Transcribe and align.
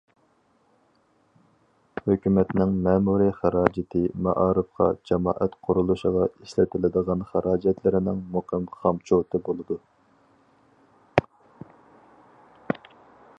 ھۆكۈمەتنىڭ 2.07 2.71
مەمۇرىي 2.87 3.29
خىراجىتى، 3.41 4.01
مائارىپقا، 4.29 4.87
جامائەت 5.11 5.59
قۇرۇلۇشىغا 5.69 6.25
ئىشلىتىلىدىغان 6.31 7.23
خىراجەتلىرىنىڭ 7.35 8.25
مۇقىم 8.37 8.67
خامچوتى 8.81 9.43
بولىدۇ. 9.51 9.79